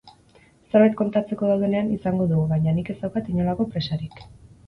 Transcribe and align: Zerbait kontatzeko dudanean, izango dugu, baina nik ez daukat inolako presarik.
Zerbait 0.69 0.95
kontatzeko 1.01 1.49
dudanean, 1.51 1.91
izango 1.97 2.27
dugu, 2.33 2.47
baina 2.53 2.75
nik 2.79 2.91
ez 2.93 2.97
daukat 3.03 3.31
inolako 3.35 3.67
presarik. 3.77 4.19